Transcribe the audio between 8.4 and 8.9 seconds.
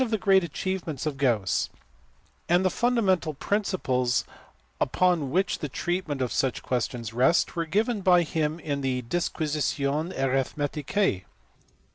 in